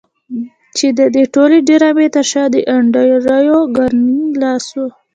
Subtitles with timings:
[0.77, 4.77] چې د دې ټولې ډرامې تر شا د انډريو کارنګي لاس و.